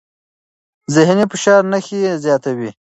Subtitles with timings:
[0.95, 2.69] ذهني فشار نښې زیاتوي.